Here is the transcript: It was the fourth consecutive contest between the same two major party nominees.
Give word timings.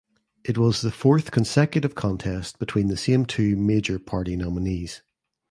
It 0.43 0.57
was 0.57 0.81
the 0.81 0.89
fourth 0.89 1.29
consecutive 1.29 1.93
contest 1.93 2.57
between 2.57 2.87
the 2.87 2.97
same 2.97 3.23
two 3.23 3.55
major 3.55 3.99
party 3.99 4.35
nominees. 4.35 5.03